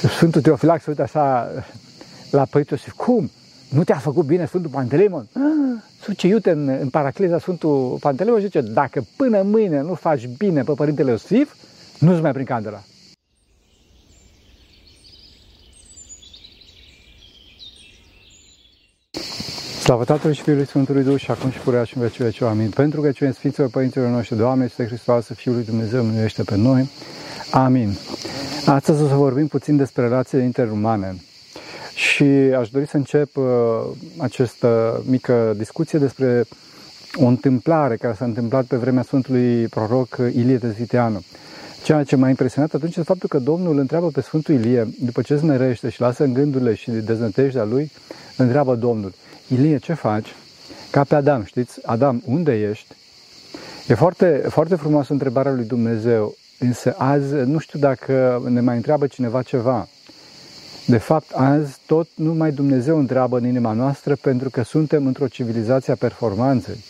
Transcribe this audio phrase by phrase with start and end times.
[0.00, 1.48] Și Sfântul Teofilac se uită așa
[2.30, 3.30] la părintul și cum?
[3.68, 5.28] Nu te-a făcut bine Sfântul Pantelimon?
[5.32, 10.28] Ah, suce iute în, în paracliza Sfântul Pantelimon și zice, dacă până mâine nu faci
[10.38, 11.54] bine pe Părintele Iosif,
[11.98, 12.82] nu-ți mai prin candela.
[19.82, 22.46] Slavă Tatălui și Fiului Sfântului Duh și acum și purea și în vecii vecii.
[22.46, 22.70] Amin.
[22.70, 26.88] Pentru că cine Sfinților Părinților noștri, Doamne, este Hristos, Fiul lui Dumnezeu, minuiește pe noi.
[27.50, 27.96] Amin.
[28.66, 31.16] Astăzi o să vorbim puțin despre relațiile interumane.
[31.94, 32.24] Și
[32.58, 33.44] aș dori să încep uh,
[34.18, 36.44] această mică discuție despre
[37.14, 41.22] o întâmplare care s-a întâmplat pe vremea Sfântului Proroc Ilie Tezviteanu.
[41.82, 45.22] Ceea ce m-a impresionat atunci este faptul că Domnul îl întreabă pe Sfântul Ilie, după
[45.22, 47.90] ce zmerește și lasă în gândurile și deznădejdea lui,
[48.36, 49.12] întreabă Domnul,
[49.48, 50.34] Ilie, ce faci?
[50.90, 51.78] Ca pe Adam, știți?
[51.86, 52.94] Adam, unde ești?
[53.88, 59.06] E foarte, foarte frumoasă întrebarea lui Dumnezeu, însă azi nu știu dacă ne mai întreabă
[59.06, 59.88] cineva ceva.
[60.86, 65.92] De fapt, azi tot numai Dumnezeu întreabă în inima noastră pentru că suntem într-o civilizație
[65.92, 66.84] a performanței.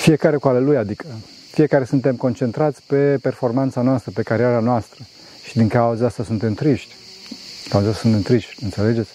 [0.00, 1.06] Fiecare cu ale lui, adică
[1.50, 5.04] fiecare suntem concentrați pe performanța noastră, pe cariera noastră.
[5.44, 6.94] Și din cauza asta suntem triști.
[7.68, 9.10] Cauza asta suntem triști, înțelegeți?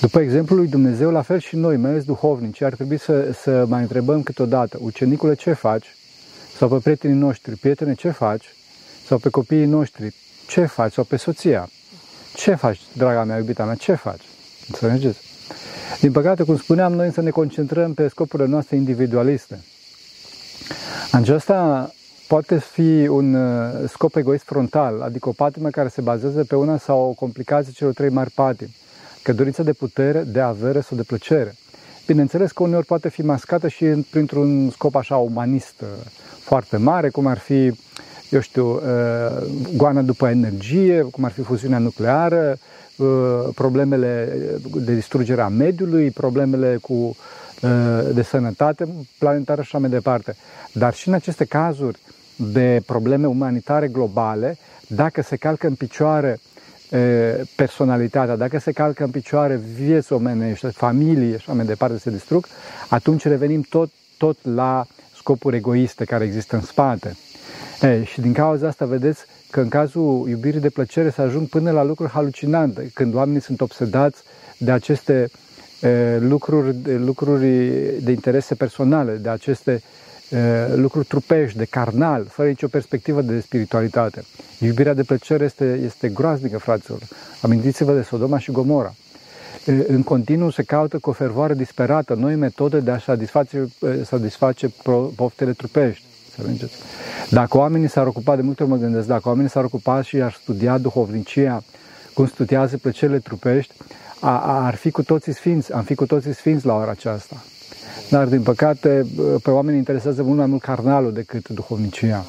[0.00, 3.64] După exemplul lui Dumnezeu, la fel și noi, mai ales duhovnici, ar trebui să, să
[3.68, 5.96] mai întrebăm câteodată, ucenicule, ce faci?
[6.58, 8.54] Sau pe prietenii noștri, prietene, ce faci?
[9.06, 10.14] Sau pe copiii noștri,
[10.46, 10.92] ce faci?
[10.92, 11.70] Sau pe soția,
[12.34, 14.22] ce faci, draga mea, iubita mea, ce faci?
[14.68, 15.18] Înțelegeți?
[16.00, 19.64] Din păcate, cum spuneam, noi să ne concentrăm pe scopurile noastre individualiste.
[21.10, 21.90] Aceasta
[22.26, 26.78] poate fi un uh, scop egoist frontal, adică o patimă care se bazează pe una
[26.78, 28.76] sau o complicație celor trei mari patimi,
[29.22, 31.54] că dorința de putere, de avere sau de plăcere.
[32.06, 35.88] Bineînțeles că uneori poate fi mascată și printr-un scop așa umanist uh,
[36.40, 37.72] foarte mare, cum ar fi,
[38.30, 38.82] eu știu, uh,
[39.76, 42.58] goana după energie, cum ar fi fuziunea nucleară,
[43.54, 44.36] problemele
[44.74, 47.16] de distrugere a mediului, problemele cu
[48.12, 48.88] de sănătate
[49.18, 50.36] planetară și așa mai departe.
[50.72, 51.98] Dar și în aceste cazuri
[52.36, 56.40] de probleme umanitare globale, dacă se calcă în picioare
[57.56, 62.46] personalitatea, dacă se calcă în picioare vieți omenești, familii și așa mai departe se distrug,
[62.88, 64.86] atunci revenim tot, tot la
[65.16, 67.16] scopuri egoiste care există în spate.
[67.80, 71.70] E, și din cauza asta vedeți că în cazul iubirii de plăcere se ajung până
[71.70, 74.22] la lucruri halucinante, când oamenii sunt obsedați
[74.58, 75.30] de aceste
[75.80, 77.46] e, lucruri, de, lucruri
[78.02, 79.82] de interese personale, de aceste
[80.74, 84.24] lucruri trupești, de carnal, fără nicio perspectivă de spiritualitate.
[84.58, 87.00] Iubirea de plăcere este, este groaznică, fraților.
[87.40, 88.94] Amintiți-vă de Sodoma și Gomora.
[89.86, 93.68] În continuu se caută cu o fervoare disperată noi metode de a satisface,
[94.04, 94.72] satisface
[95.16, 96.04] poftele trupești.
[96.36, 96.68] Să
[97.30, 100.32] Dacă oamenii s-ar ocupa, de multe ori mă gândesc, dacă oamenii s-ar ocupa și ar
[100.42, 101.62] studia duhovnicia,
[102.14, 103.74] cum studiază plăcerile trupești,
[104.20, 107.44] a, ar fi cu toții sfinți, am fi cu toții sfinți la ora aceasta.
[108.10, 109.06] Dar, din păcate,
[109.42, 112.24] pe oameni interesează mult mai mult carnalul decât duhovnicia.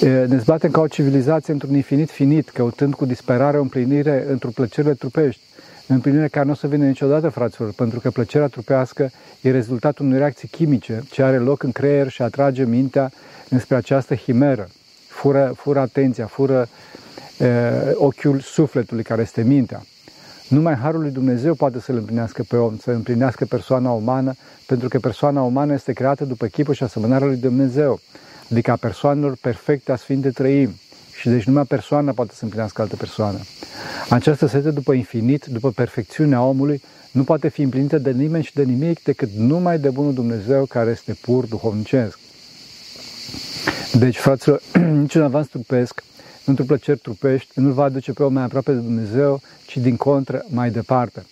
[0.00, 4.94] Ne zbatem ca o civilizație într-un infinit finit, căutând cu disperare o împlinire într-o plăcerile
[4.94, 5.40] trupești.
[5.86, 9.10] Împlinire care nu o să vină niciodată, fraților, pentru că plăcerea trupească
[9.40, 13.10] e rezultatul unei reacții chimice ce are loc în creier și atrage mintea
[13.48, 14.68] înspre această himeră.
[15.08, 16.68] Fură, fură atenția, fură
[17.38, 17.46] e,
[17.94, 19.82] ochiul sufletului care este mintea.
[20.48, 24.34] Numai Harul lui Dumnezeu poate să-L împlinească pe om, să împlinească persoana umană,
[24.66, 28.00] pentru că persoana umană este creată după chipul și asemănarea lui Dumnezeu,
[28.50, 30.74] adică a persoanelor perfecte a Sfinte Trăim.
[31.18, 33.38] Și deci numai persoana poate să împlinească altă persoană.
[34.08, 38.62] Această sete după infinit, după perfecțiunea omului, nu poate fi împlinită de nimeni și de
[38.62, 42.18] nimic decât numai de Bunul Dumnezeu care este pur duhovnicesc.
[43.92, 44.62] Deci, fraților,
[45.02, 46.02] niciun avans trupesc
[46.46, 50.44] într-o plăceri trupești, nu va aduce pe om mai aproape de Dumnezeu, ci din contră
[50.48, 51.26] mai departe.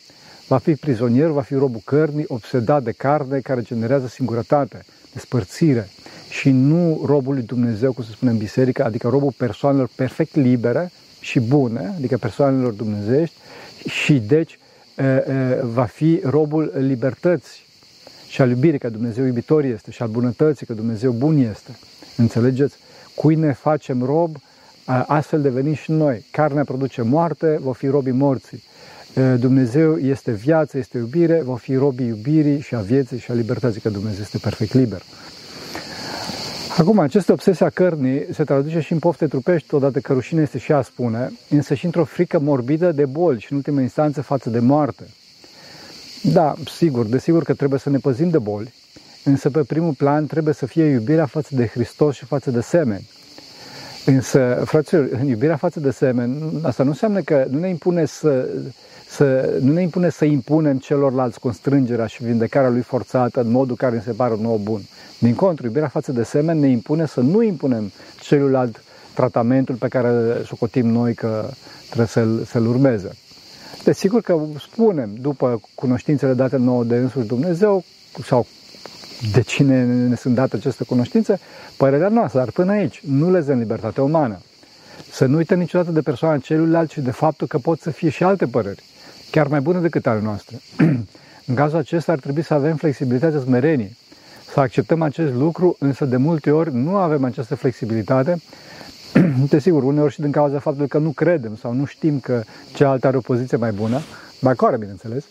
[0.49, 5.89] Va fi prizonier, va fi robul cărnii, obsedat de carne, care generează singurătate, despărțire
[6.31, 10.91] și nu robul lui Dumnezeu, cum se spune în biserică, adică robul persoanelor perfect libere
[11.21, 13.37] și bune, adică persoanelor dumnezești
[13.89, 14.59] și deci
[15.63, 17.63] va fi robul libertății
[18.29, 21.77] și al iubirii, că Dumnezeu iubitor este, și al bunătății, că Dumnezeu bun este.
[22.17, 22.77] Înțelegeți?
[23.15, 24.37] Cui ne facem rob,
[24.87, 26.25] Astfel devenim și noi.
[26.31, 28.63] Carnea produce moarte, vor fi robii morții.
[29.39, 33.81] Dumnezeu este viață, este iubire, vor fi robii iubirii și a vieții și a libertății,
[33.81, 35.03] că Dumnezeu este perfect liber.
[36.79, 40.59] Acum, această obsesie a cărnii se traduce și în pofte trupești, odată că rușine este
[40.59, 44.51] și a spune, însă și într-o frică morbidă de boli și, în ultima instanță, față
[44.51, 45.05] de moarte.
[46.23, 48.75] Da, sigur, desigur că trebuie să ne păzim de boli,
[49.25, 53.09] însă pe primul plan trebuie să fie iubirea față de Hristos și față de semeni.
[54.07, 58.49] Însă, fraților, în iubirea față de semen, asta nu înseamnă că nu ne impune să,
[59.09, 63.95] să, nu ne impune să impunem celorlalți constrângerea și vindecarea lui forțată în modul care
[63.95, 64.81] ne se pare nou bun.
[65.19, 68.83] Din contră, iubirea față de semen ne impune să nu impunem celuilalt
[69.15, 71.49] tratamentul pe care socotim noi că
[71.87, 73.11] trebuie să-l, să-l urmeze.
[73.85, 77.85] Desigur că spunem, după cunoștințele date nouă de însuși Dumnezeu,
[78.25, 78.47] sau
[79.33, 81.41] de cine ne sunt date aceste cunoștințe,
[81.77, 84.39] părerea noastră, dar până aici, nu lezăm libertatea umană.
[85.11, 88.25] Să nu uităm niciodată de persoana celuilalt și de faptul că pot să fie și
[88.25, 88.83] alte păreri,
[89.31, 90.57] chiar mai bune decât ale noastre.
[91.47, 93.97] În cazul acesta ar trebui să avem flexibilitatea smerenie,
[94.53, 98.43] să acceptăm acest lucru, însă de multe ori nu avem această flexibilitate.
[99.49, 102.43] Desigur, uneori și din cauza faptului că nu credem sau nu știm că
[102.75, 104.01] cealaltă are o poziție mai bună,
[104.41, 105.25] mai care, bineînțeles,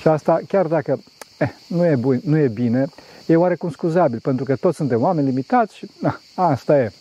[0.00, 1.00] și asta chiar dacă
[1.38, 2.86] eh, nu, e bun, nu e bine,
[3.26, 6.92] e oarecum scuzabil, pentru că toți suntem oameni limitați și na, asta e.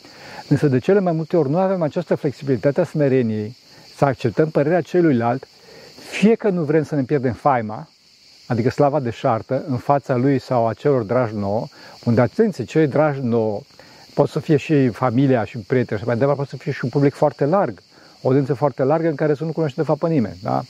[0.48, 3.56] Însă de cele mai multe ori nu avem această flexibilitate a smereniei,
[3.96, 5.48] să acceptăm părerea celuilalt,
[6.10, 7.90] fie că nu vrem să ne pierdem faima,
[8.48, 11.68] adică slava de șartă, în fața lui sau a celor dragi nouă,
[12.04, 13.62] unde, atenție, cei dragi nouă
[14.18, 16.90] Pot să fie și familia și prieteni și mai departe, pot să fie și un
[16.90, 17.80] public foarte larg,
[18.22, 20.38] o audiență foarte largă în care să nu cunoaște de fapt pe nimeni.
[20.44, 20.64] Da?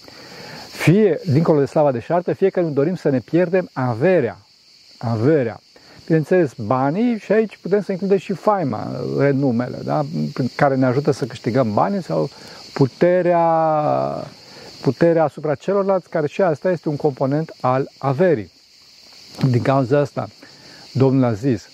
[0.87, 4.37] Fie, dincolo de slava de șartă, fie că nu dorim să ne pierdem averea.
[4.97, 5.59] Averea.
[6.05, 8.87] Bineînțeles, banii și aici putem să includem și faima,
[9.17, 10.05] renumele, da?
[10.55, 12.29] care ne ajută să câștigăm banii sau
[12.73, 13.43] puterea,
[14.81, 18.51] puterea asupra celorlalți, care și asta este un component al averii.
[19.49, 20.27] Din cauza asta,
[20.91, 21.69] Domnul a zis,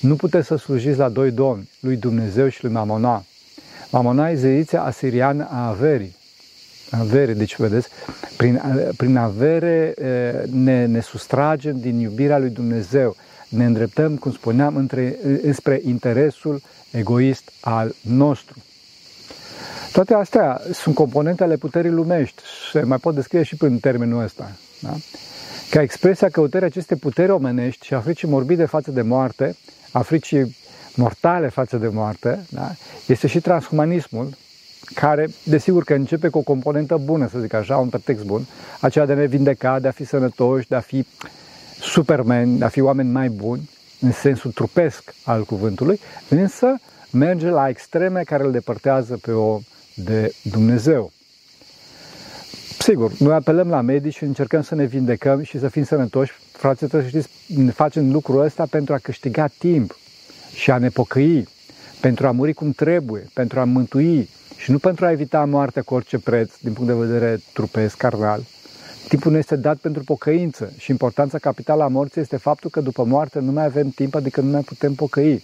[0.00, 3.24] nu puteți să slujiți la doi domni, lui Dumnezeu și lui Mamona.
[3.90, 6.16] Mamona e zeița asiriană a averii.
[6.98, 7.88] Avere, deci vedeți,
[8.36, 8.62] prin,
[8.96, 9.94] prin avere
[10.50, 13.16] ne, ne sustragem din iubirea lui Dumnezeu,
[13.48, 18.62] ne îndreptăm, cum spuneam, între, înspre interesul egoist al nostru.
[19.92, 22.42] Toate astea sunt componente ale puterii lumești,
[22.72, 24.50] se mai pot descrie și prin termenul ăsta.
[24.80, 24.94] Da?
[25.70, 29.56] Ca expresia căutării acestei puteri omenești și a fricii morbide față de moarte,
[29.90, 30.56] africii
[30.94, 32.74] mortale față de moarte, da?
[33.06, 34.36] este și transhumanismul,
[34.94, 38.46] care, desigur că începe cu o componentă bună, să zic așa, un pretext bun,
[38.80, 41.06] aceea de a ne vindeca, de a fi sănătoși, de a fi
[41.80, 43.70] supermen, de a fi oameni mai buni,
[44.00, 49.60] în sensul trupesc al cuvântului, însă merge la extreme care îl depărtează pe om
[49.94, 51.12] de Dumnezeu.
[52.78, 56.32] Sigur, noi apelăm la medici și încercăm să ne vindecăm și să fim sănătoși.
[56.52, 59.98] Frații, trebuie să știți, ne facem lucrul ăsta pentru a câștiga timp
[60.54, 61.48] și a ne pocăi,
[62.00, 64.28] pentru a muri cum trebuie, pentru a mântui
[64.64, 68.40] și nu pentru a evita moartea cu orice preț, din punct de vedere trupesc, carnal.
[69.08, 73.04] Timpul ne este dat pentru pocăință și importanța capitală a morții este faptul că după
[73.04, 75.42] moarte nu mai avem timp, adică nu mai putem pocăi.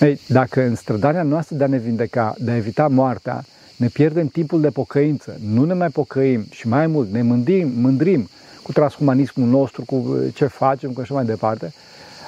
[0.00, 3.44] Ei, dacă în strădania noastră de a ne vindeca, de a evita moartea,
[3.76, 8.28] ne pierdem timpul de pocăință, nu ne mai pocăim și mai mult ne mândim, mândrim
[8.62, 11.72] cu transhumanismul nostru, cu ce facem, cu așa mai departe,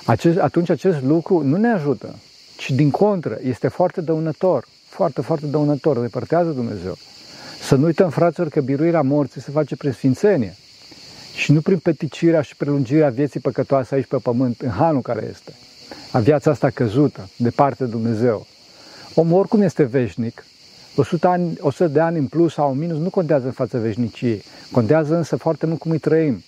[0.05, 2.15] acest, atunci acest lucru nu ne ajută,
[2.57, 4.65] ci din contră este foarte dăunător,
[4.95, 6.97] foarte, foarte dăunător, depărtează Dumnezeu.
[7.63, 10.57] Să nu uităm, fraților, că biruirea morții se face prin sfințenie
[11.35, 15.53] și nu prin peticirea și prelungirea vieții păcătoase aici pe pământ, în hanul care este,
[16.13, 18.47] a viața asta căzută, departe de Dumnezeu.
[19.15, 20.45] Omul oricum este veșnic,
[20.97, 24.43] 100, ani, 100 de ani în plus sau în minus nu contează în fața veșniciei.
[24.71, 26.45] Contează însă foarte mult cum îi trăim.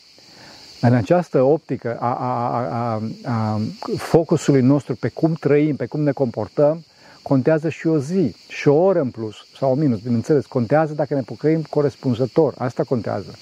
[0.81, 3.61] În această optică a, a, a, a
[3.97, 6.85] focusului nostru pe cum trăim, pe cum ne comportăm,
[7.29, 10.47] contează și o zi, și o oră în plus, sau în minus, bineînțeles.
[10.47, 12.55] Contează dacă ne pocăim corespunzător.
[12.59, 13.39] Asta contează.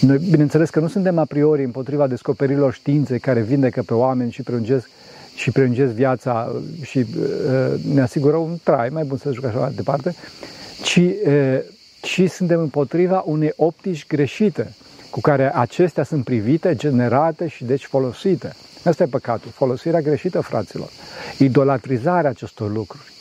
[0.00, 4.42] Noi, bineînțeles că nu suntem a priori împotriva descoperirilor științei care vindecă pe oameni și
[4.42, 4.88] prelungesc
[5.34, 7.04] și prelungesc viața și uh,
[7.94, 10.14] ne asigură un trai mai bun, să zic așa mai departe,
[10.82, 11.58] ci, uh,
[12.00, 14.74] ci suntem împotriva unei optici greșite
[15.10, 18.52] cu care acestea sunt privite, generate și deci folosite.
[18.84, 20.88] Asta e păcatul, folosirea greșită, fraților.
[21.38, 23.12] Idolatrizarea acestor lucruri.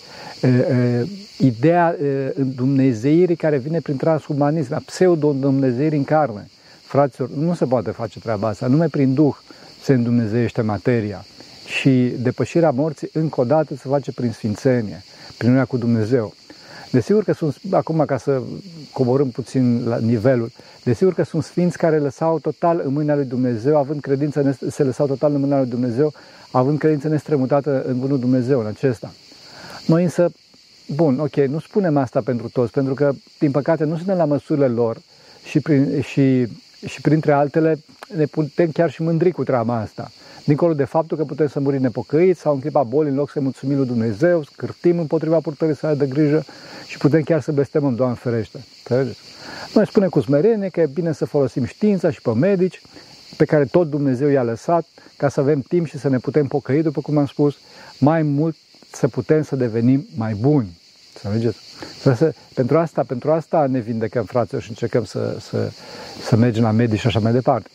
[0.41, 1.95] Uh, ideea
[2.35, 6.49] dumnezeirii care vine prin transhumanism, pseudo-dumnezeirii în carne.
[6.83, 9.35] Fraților, nu se poate face treaba asta, numai prin Duh
[9.83, 11.25] se îndumnezeiește materia
[11.65, 15.03] și depășirea morții încă o dată se face prin sfințenie,
[15.37, 16.33] prin unirea cu Dumnezeu.
[16.91, 18.41] Desigur că sunt, acum ca să
[18.93, 20.51] coborâm puțin la nivelul,
[20.83, 25.07] desigur că sunt sfinți care lăsau total în mâna lui Dumnezeu, având credință, se lăsau
[25.07, 26.13] total în mâna lui Dumnezeu,
[26.51, 29.11] având credință nestrămutată în bunul Dumnezeu, în acesta.
[29.85, 30.31] Noi însă,
[30.95, 34.67] bun, ok, nu spunem asta pentru toți, pentru că, din păcate, nu suntem la măsurile
[34.67, 34.97] lor
[35.43, 36.47] și, prin, și,
[36.85, 37.79] și printre altele
[38.15, 40.11] ne putem chiar și mândri cu treaba asta.
[40.43, 43.39] Dincolo de faptul că putem să murim nepocăiți sau în clipa bolii, în loc să
[43.39, 46.43] mulțumim lui Dumnezeu, scârtim împotriva purtării sale de grijă
[46.87, 48.63] și putem chiar să blestemăm, Doamne ferește.
[48.77, 49.19] Înțelegeți?
[49.73, 52.81] Noi spunem cu smerenie că e bine să folosim știința și pe medici,
[53.37, 56.81] pe care tot Dumnezeu i-a lăsat, ca să avem timp și să ne putem pocăi,
[56.81, 57.57] după cum am spus,
[57.97, 58.55] mai mult
[58.91, 60.79] să putem să devenim mai buni.
[61.13, 61.57] Înțelegeți?
[62.01, 65.71] Să, pentru asta, pentru asta ne vindecăm, fraților, și încercăm să, să,
[66.21, 67.69] să mergem la medici și așa mai departe.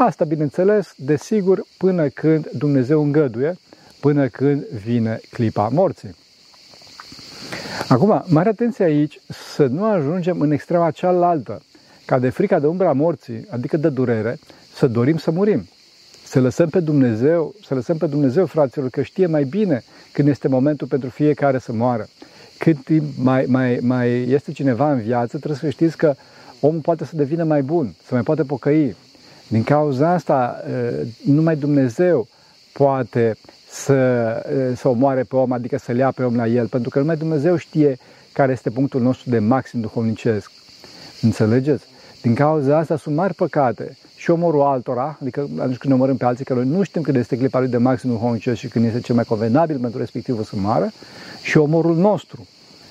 [0.00, 3.58] Asta, bineînțeles, desigur, până când Dumnezeu îngăduie,
[4.00, 6.14] până când vine clipa morții.
[7.88, 9.20] Acum, mare atenție aici
[9.54, 11.62] să nu ajungem în extrema cealaltă,
[12.04, 14.38] ca de frica de umbra morții, adică de durere,
[14.74, 15.68] să dorim să murim.
[16.24, 20.48] Să lăsăm pe Dumnezeu, să lăsăm pe Dumnezeu, fraților, că știe mai bine când este
[20.48, 22.08] momentul pentru fiecare să moară.
[22.58, 26.14] Cât timp mai, mai, mai este cineva în viață, trebuie să știți că
[26.60, 28.96] omul poate să devină mai bun, să mai poate pocăi.
[29.48, 30.64] Din cauza asta,
[31.24, 32.28] numai Dumnezeu
[32.72, 33.36] poate
[33.70, 34.42] să,
[34.76, 37.56] să omoare pe om, adică să-l ia pe om la el, pentru că numai Dumnezeu
[37.56, 37.98] știe
[38.32, 40.50] care este punctul nostru de maxim duhovnicesc.
[41.22, 41.84] Înțelegeți?
[42.22, 46.24] Din cauza asta sunt mari păcate și omorul altora, adică atunci când ne omorâm pe
[46.24, 49.00] alții, că noi nu știm când este clipa lui de maxim duhovnicesc și când este
[49.00, 50.90] cel mai convenabil pentru respectivul să moară,
[51.42, 52.46] și omorul nostru,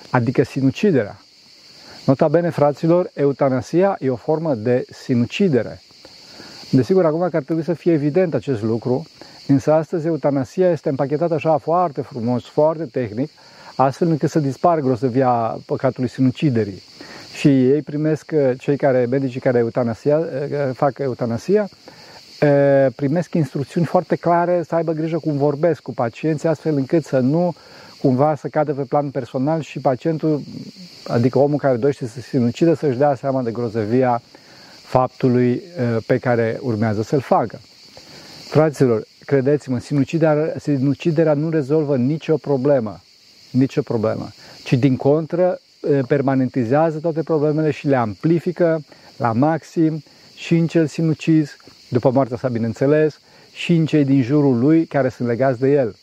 [0.09, 1.21] adică sinuciderea.
[2.05, 5.81] Nota bene, fraților, eutanasia e o formă de sinucidere.
[6.69, 9.05] Desigur, acum că ar trebui să fie evident acest lucru,
[9.47, 13.29] însă astăzi eutanasia este împachetată așa foarte frumos, foarte tehnic,
[13.75, 16.81] astfel încât să dispară grozăvia păcatului sinuciderii.
[17.33, 20.21] Și ei primesc, cei care, medicii care eutanasia,
[20.73, 21.69] fac eutanasia,
[22.95, 27.55] primesc instrucțiuni foarte clare să aibă grijă cum vorbesc cu pacienții, astfel încât să nu
[28.01, 30.41] cumva să cadă pe plan personal și pacientul,
[31.07, 34.21] adică omul care dorește să se sinucidă, să-și dea seama de grozăvia
[34.87, 37.59] faptului uh, pe care urmează să-l facă.
[38.47, 43.01] Fraților, credeți-mă, sinuciderea, sinuciderea nu rezolvă nicio problemă,
[43.51, 44.29] nicio problemă,
[44.63, 48.81] ci din contră uh, permanentizează toate problemele și le amplifică
[49.17, 50.03] la maxim
[50.35, 51.57] și în cel sinucis,
[51.89, 53.19] după moartea sa, bineînțeles,
[53.51, 55.95] și în cei din jurul lui care sunt legați de el.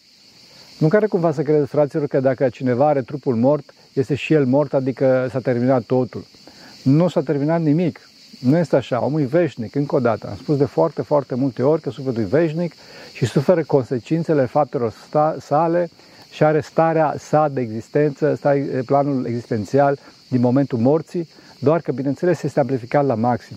[0.78, 4.44] Nu care cumva să credeți, fraților, că dacă cineva are trupul mort, este și el
[4.44, 6.24] mort, adică s-a terminat totul.
[6.82, 8.00] Nu s-a terminat nimic.
[8.44, 9.04] Nu este așa.
[9.04, 10.26] Omul e veșnic, încă o dată.
[10.28, 12.72] Am spus de foarte, foarte multe ori că sufletul e veșnic
[13.12, 15.90] și suferă consecințele faptelor sta- sale
[16.30, 18.38] și are starea sa de existență,
[18.86, 19.98] planul existențial
[20.28, 23.56] din momentul morții, doar că, bineînțeles, este amplificat la maxim.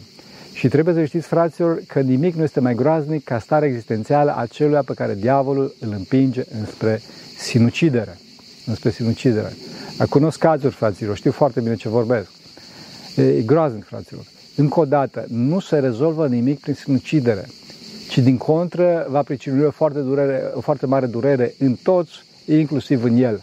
[0.53, 4.45] Și trebuie să știți, fraților, că nimic nu este mai groaznic ca starea existențială a
[4.45, 7.01] celuia pe care diavolul îl împinge înspre
[7.37, 8.17] sinucidere.
[8.65, 9.53] Înspre sinucidere.
[10.09, 12.29] Cunosc cazuri, fraților, știu foarte bine ce vorbesc.
[13.15, 14.23] E groaznic, fraților.
[14.59, 17.45] Încă o dată, nu se rezolvă nimic prin sinucidere,
[18.09, 22.11] ci din contră va pricinui o foarte, durere, o foarte mare durere în toți,
[22.45, 23.41] inclusiv în el.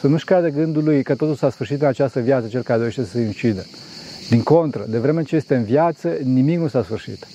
[0.00, 3.02] Să nu-și crede gândul lui că totul s-a sfârșit în această viață cel care dorește
[3.02, 3.66] să se sinucide.
[4.28, 7.26] Din contră, de vreme ce este în viață, nimic nu s-a sfârșit.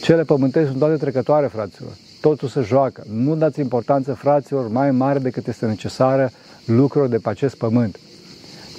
[0.00, 1.92] Cele pământești sunt toate trecătoare, fraților.
[2.20, 3.02] Totul se joacă.
[3.12, 6.30] Nu dați importanță, fraților, mai mare decât este necesară
[6.64, 7.98] lucrurilor de pe acest pământ.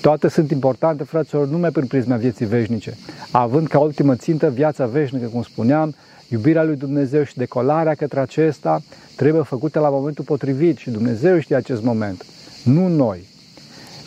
[0.02, 2.98] Toate sunt importante, fraților, numai prin prisma vieții veșnice,
[3.32, 5.96] având ca ultimă țintă viața veșnică, cum spuneam,
[6.28, 8.82] iubirea lui Dumnezeu și decolarea către acesta
[9.16, 12.26] trebuie făcută la momentul potrivit și Dumnezeu știe acest moment,
[12.64, 13.24] nu noi.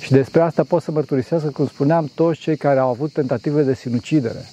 [0.00, 3.74] Și despre asta pot să mărturisească, cum spuneam, toți cei care au avut tentative de
[3.74, 4.44] sinucidere.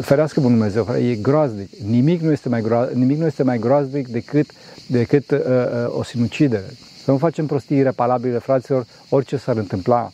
[0.00, 1.68] Ferească Bunul Dumnezeu, e groaznic.
[1.88, 4.50] Nimic nu este mai, groaznic, nimic nu este mai groaznic decât,
[4.86, 6.66] decât uh, uh, o sinucidere.
[7.04, 10.12] Să nu facem prostii irepalabile, fraților, orice s-ar întâmpla.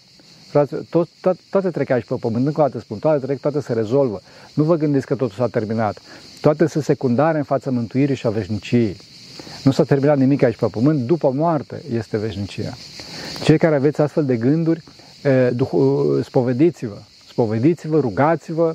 [0.52, 3.60] Fraților, tot, tot, toate trec aici pe pământ, încă o dată spun, toate trec, toate
[3.60, 4.20] se rezolvă.
[4.54, 5.98] Nu vă gândiți că totul s-a terminat.
[6.40, 8.96] Toate sunt secundare în fața mântuirii și a veșniciei.
[9.64, 12.76] Nu s-a terminat nimic aici pe pământ, după moarte este veșnicia.
[13.44, 14.82] Cei care aveți astfel de gânduri,
[16.22, 18.74] spovediți-vă, spovediți-vă, rugați-vă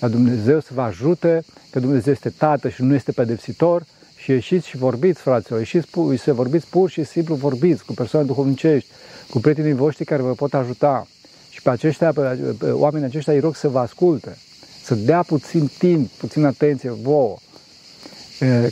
[0.00, 3.84] la Dumnezeu să vă ajute, că Dumnezeu este Tată și nu este pedepsitor
[4.16, 8.88] și ieșiți și vorbiți, fraților, ieșiți să vorbiți pur și simplu, vorbiți cu persoane duhovnicești,
[9.30, 11.06] cu prietenii voștri care vă pot ajuta.
[11.58, 12.20] Și pe aceștia, pe,
[12.58, 14.36] pe oamenii aceștia îi rog să vă asculte,
[14.82, 17.36] să dea puțin timp, puțin atenție vouă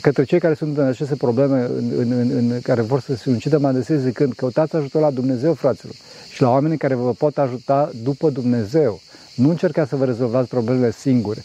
[0.01, 3.29] către cei care sunt în aceste probleme, în, în, în, în care vor să se
[3.29, 5.95] ucidă, mă adresez zicând, căutați ajutor la Dumnezeu, fraților,
[6.29, 9.01] și la oamenii care vă pot ajuta după Dumnezeu.
[9.35, 11.43] Nu încercați să vă rezolvați problemele singuri.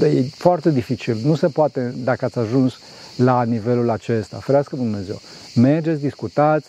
[0.00, 1.16] E foarte dificil.
[1.24, 2.78] Nu se poate dacă ați ajuns
[3.16, 4.36] la nivelul acesta.
[4.36, 5.20] Ferească Dumnezeu.
[5.54, 6.66] Mergeți, discutați,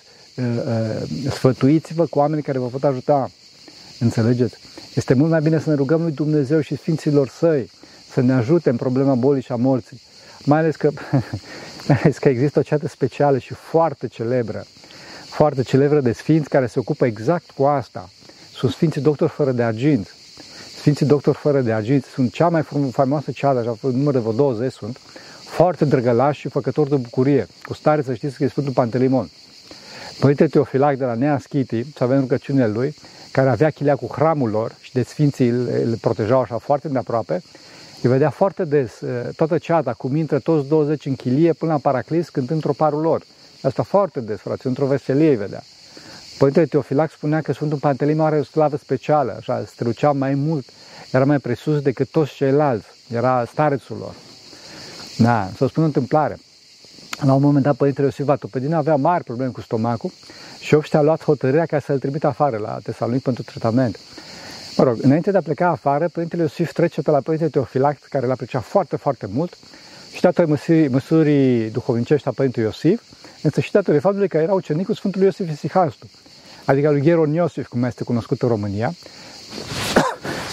[1.29, 3.31] sfătuiți-vă cu oamenii care vă pot ajuta.
[3.99, 4.55] Înțelegeți?
[4.93, 7.69] Este mult mai bine să ne rugăm lui Dumnezeu și Sfinților Săi
[8.11, 10.01] să ne ajute în problema bolii și a morții
[10.45, 10.89] mai ales că,
[11.87, 14.65] mai ales că există o ceată specială și foarte celebră,
[15.25, 18.09] foarte celebră de sfinți care se ocupă exact cu asta.
[18.53, 20.15] Sunt Sfinții Doctor fără de argint.
[20.77, 24.71] Sfinții Doctor fără de argint sunt cea mai faimoasă ceadă, așa, număr de vreo 20
[24.71, 24.99] sunt,
[25.45, 27.47] foarte drăgălași și făcători de bucurie.
[27.63, 29.29] Cu stare să știți că e Sfântul Pantelimon.
[30.19, 32.95] Părintele Teofilac de la Nea Schiti, să avem rugăciunile lui,
[33.35, 36.97] care avea chilea cu hramul lor și de sfinții îl, îl protejau așa foarte de
[36.97, 37.41] aproape,
[38.01, 39.01] îi vedea foarte des
[39.35, 43.23] toată ceata, cum intră toți 20 în chilie până la Paraclis cântând troparul lor.
[43.61, 45.63] Asta foarte des, frate, într-o veselie îi vedea.
[46.37, 50.65] Părintele Teofilac spunea că Sfântul Pantelim are o slavă specială, așa, strălucea mai mult,
[51.11, 54.13] era mai presus decât toți ceilalți, era starețul lor.
[55.17, 56.39] Da, să spun o întâmplare.
[57.21, 60.11] La un moment dat, Părintele Iosif Vatopedin avea mari probleme cu stomacul
[60.59, 63.99] și obște a luat hotărârea ca să-l trimită afară la Tesalonic pentru tratament.
[64.77, 68.25] Mă rog, înainte de a pleca afară, Părintele Iosif trece pe la Părintele Teofilact, care
[68.25, 69.57] l aprecia foarte, foarte mult,
[70.13, 73.01] și datorită măsurii, măsurii duhovnicești a Părintelui Iosif,
[73.41, 76.09] însă și datorită faptului că era ucenicul Sfântului Iosif Isihastu,
[76.65, 78.93] adică lui Gheron Iosif, cum este cunoscut în România,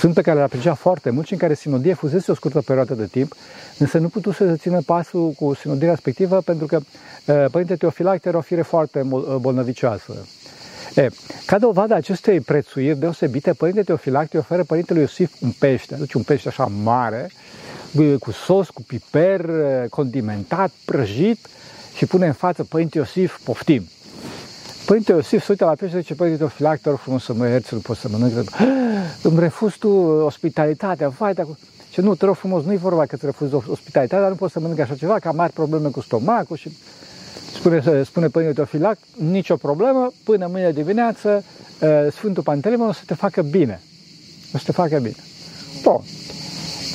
[0.03, 2.95] sunt pe care le aprecia foarte mult și în care sinodie fusese o scurtă perioadă
[2.95, 3.35] de timp,
[3.79, 8.37] însă nu putu să țină pasul cu sinodia respectivă pentru că uh, Părintele Teofilact era
[8.37, 10.27] o fire foarte uh, bolnăvicioasă.
[10.95, 11.09] E,
[11.47, 16.49] ca dovadă acestei prețuiri deosebite, Părintele Teofilact oferă Părintele Iosif un pește, aduce un pește
[16.49, 17.31] așa mare,
[18.21, 21.49] cu sos, cu piper, uh, condimentat, prăjit
[21.97, 23.89] și pune în față Părinte Iosif, poftim.
[24.87, 27.49] Părinte Iosif se uită la pește și zice, Părinte Teofilact, te rog frumos să mă
[27.49, 28.51] ierți, nu poți să mănânc.
[29.23, 29.89] Îmi refuz tu
[30.25, 31.47] ospitalitatea, vai, dar
[31.93, 34.61] și nu, te rog frumos, nu-i vorba că îți refuzi ospitalitatea, dar nu poți să
[34.61, 36.73] mănânci așa ceva, că am mari probleme cu stomacul și
[37.55, 41.45] spune, spune Părinte Teofilac, nicio problemă, până mâine dimineață
[41.83, 43.81] ă, Sfântul Pantelimon o să te facă bine.
[44.55, 45.17] O să te facă bine.
[45.83, 46.01] Bun.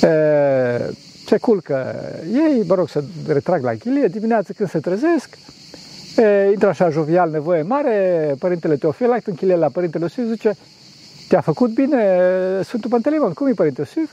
[0.02, 0.90] Ă,
[1.26, 1.94] se culcă
[2.32, 5.38] ei, mă rog să retrag la chilie, dimineața când se trezesc,
[6.16, 10.56] e, intră așa jovial, nevoie mare, Părintele Teofilac închilie la Părintele Iosif, zice,
[11.28, 11.98] te-a făcut bine
[12.64, 14.10] Sfântul Pantelimon, cum e Părinte Iosif?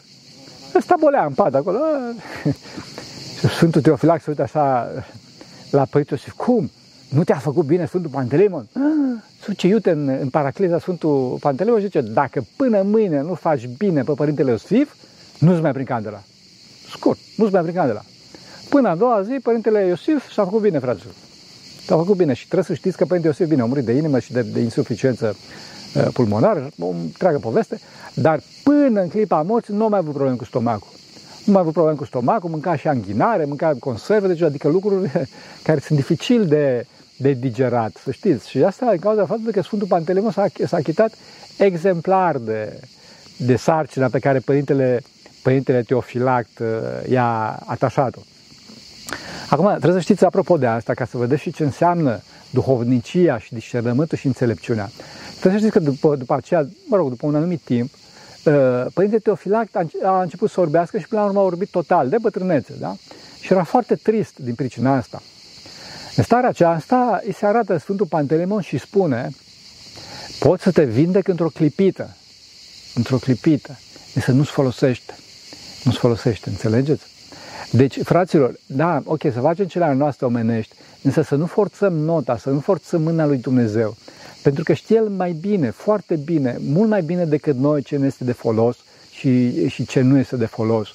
[0.75, 1.77] Ăsta bolea în pat acolo.
[3.39, 4.91] Și Sfântul Teofilac se uită așa
[5.69, 6.33] la Părintele Iosif.
[6.45, 6.71] Cum?
[7.09, 8.67] Nu te-a făcut bine Sfântul Pantelimon?
[9.41, 14.01] Suce iute în, în paracliza Sfântul Pantelimon și zice, dacă până mâine nu faci bine
[14.03, 14.93] pe Părintele Iosif,
[15.39, 16.23] nu-ți mai prin candela.
[16.89, 18.01] Scurt, nu-ți mai prin candela.
[18.69, 21.13] Până a doua zi, Părintele Iosif și-a făcut bine, fraților.
[21.85, 24.19] S-a făcut bine și trebuie să știți că Părintele Iosif bine a murit de inimă
[24.19, 25.35] și de, de insuficiență
[25.95, 27.79] uh, pulmonară, o întreagă poveste,
[28.13, 30.89] dar până în clipa morții nu mai avut probleme cu stomacul.
[31.45, 35.11] Nu mai avut probleme cu stomacul, mânca și anghinare, mânca conserve, deci adică lucruri
[35.63, 36.85] care sunt dificil de,
[37.17, 38.49] de digerat, să știți.
[38.49, 41.13] Și asta în cauza faptului că Sfântul Pantelimon s-a, s-a achitat
[41.57, 42.79] exemplar de,
[43.37, 45.01] de sarcina pe care Părintele,
[45.41, 46.67] Părintele Teofilact uh,
[47.09, 48.19] i-a atașat-o.
[49.49, 53.53] Acum, trebuie să știți, apropo de asta, ca să vedeți și ce înseamnă duhovnicia și
[53.53, 54.89] discernământul și înțelepciunea.
[55.45, 59.21] Trebuie să știți că după, după aceea, mă rog, după un anumit timp, uh, Părintele
[59.21, 62.95] Teofilact a început să orbească și până la urmă a orbit total, de bătrânețe, da?
[63.39, 65.21] Și era foarte trist din pricina asta.
[66.15, 69.29] În starea aceasta îi se arată Sfântul Pantelimon și spune
[70.39, 72.15] poți să te vindec într-o clipită,
[72.95, 73.77] într-o clipită,
[74.13, 75.15] însă nu-ți folosește.
[75.83, 77.03] Nu-ți folosește, înțelegeți?
[77.71, 82.37] Deci, fraților, da, ok, să facem cele ale noastre omenești, însă să nu forțăm nota,
[82.37, 83.95] să nu forțăm mâna lui Dumnezeu.
[84.45, 88.05] Pentru că știe El mai bine, foarte bine, mult mai bine decât noi ce ne
[88.05, 88.77] este de folos
[89.11, 90.89] și, și ce nu este de folos,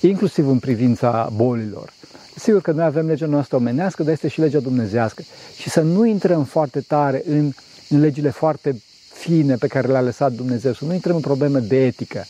[0.00, 1.92] inclusiv în privința bolilor.
[2.36, 5.22] Sigur că noi avem legea noastră omenească, dar este și legea dumnezească.
[5.56, 7.52] Și să nu intrăm foarte tare în,
[7.88, 11.84] în legile foarte fine pe care le-a lăsat Dumnezeu, să nu intrăm în probleme de
[11.84, 12.24] etică.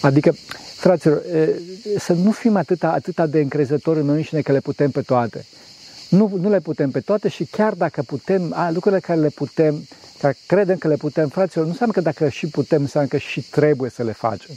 [0.00, 0.34] Adică,
[0.76, 1.22] fraților,
[1.98, 5.44] să nu fim atâta, atâta de încrezători în noi înșine că le putem pe toate.
[6.12, 9.88] Nu, nu le putem pe toate și chiar dacă putem, a, lucrurile care le putem,
[10.18, 13.40] care credem că le putem, fraților, nu înseamnă că dacă și putem, înseamnă că și
[13.40, 14.54] trebuie să le facem.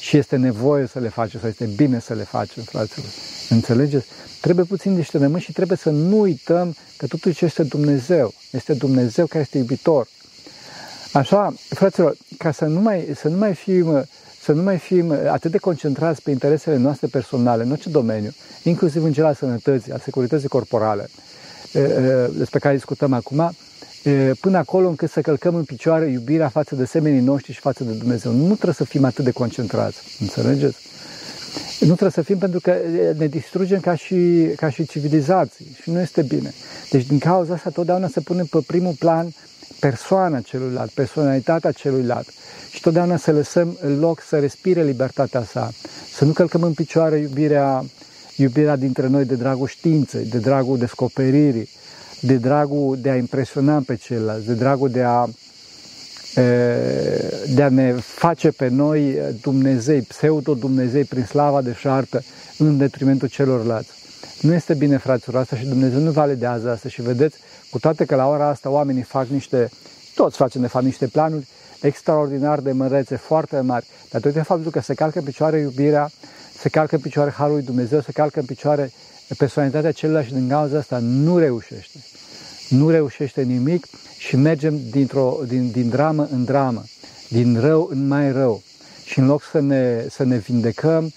[0.00, 3.06] Și este nevoie să le facem, sau este bine să le facem, fraților.
[3.48, 4.06] Înțelegeți?
[4.40, 8.32] Trebuie puțin discernământ și trebuie să nu uităm că totul ce este Dumnezeu.
[8.50, 10.08] Este Dumnezeu care este iubitor.
[11.12, 14.04] Așa, fraților, ca să nu mai, să nu mai fim
[14.50, 18.30] să nu mai fim atât de concentrați pe interesele noastre personale, în orice domeniu,
[18.62, 21.08] inclusiv în cel al sănătății, al securității corporale,
[22.36, 23.52] despre care discutăm acum,
[24.40, 27.92] până acolo încât să călcăm în picioare iubirea față de semenii noștri și față de
[27.92, 28.32] Dumnezeu.
[28.32, 30.78] Nu trebuie să fim atât de concentrați, înțelegeți?
[31.80, 32.74] Nu trebuie să fim pentru că
[33.16, 36.52] ne distrugem ca și, ca și civilizații și nu este bine.
[36.90, 39.34] Deci din cauza asta totdeauna să punem pe primul plan
[39.80, 42.28] persoana celuilalt, personalitatea celuilalt
[42.70, 45.70] și totdeauna să lăsăm loc să respire libertatea sa,
[46.14, 47.84] să nu călcăm în picioare iubirea,
[48.36, 51.68] iubirea dintre noi de dragul științei, de dragul descoperirii,
[52.20, 55.28] de dragul de a impresiona pe ceilalți, de dragul de a,
[57.54, 62.22] de a ne face pe noi Dumnezei, pseudo-Dumnezei prin slava de șartă
[62.58, 63.90] în detrimentul celorlalți.
[64.40, 67.36] Nu este bine, fraților, asta și Dumnezeu nu validează asta și vedeți,
[67.70, 69.70] cu toate că la ora asta oamenii fac niște,
[70.14, 71.46] toți facem de fapt niște planuri
[71.80, 76.10] extraordinar de mărețe, foarte mari, datorită faptul că se calcă în picioare iubirea,
[76.58, 78.92] se calcă în picioare Harul lui Dumnezeu, se calcă în picioare
[79.36, 81.98] personalitatea celuilalt și din cauza asta nu reușește.
[82.68, 83.86] Nu reușește nimic
[84.18, 86.84] și mergem dintr-o, din, din dramă în dramă,
[87.28, 88.62] din rău în mai rău.
[89.04, 91.12] Și în loc să ne, să ne vindecăm,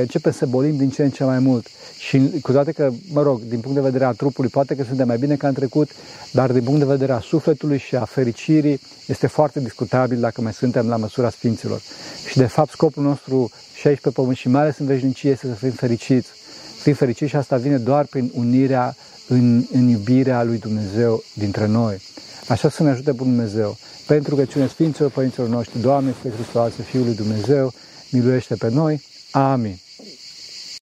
[0.00, 1.66] începem să bolim din ce în ce mai mult.
[1.98, 5.06] Și cu toate că, mă rog, din punct de vedere a trupului, poate că suntem
[5.06, 5.90] mai bine ca în trecut,
[6.30, 10.52] dar din punct de vedere a sufletului și a fericirii, este foarte discutabil dacă mai
[10.52, 11.80] suntem la măsura Sfinților.
[12.28, 15.46] Și de fapt scopul nostru și aici pe pământ și mai ales în veșnicie este
[15.46, 16.28] să fim fericiți.
[16.76, 18.96] Să fim fericiți și asta vine doar prin unirea
[19.28, 22.00] în, în iubirea lui Dumnezeu dintre noi.
[22.48, 23.76] Așa să ne ajute Bunul Dumnezeu.
[24.06, 27.72] Pentru că cine Sfinților Părinților noștri, Doamne, Sfântul Hristos, Fiul lui Dumnezeu,
[28.10, 29.02] miluiește pe noi.
[29.36, 29.85] Amin.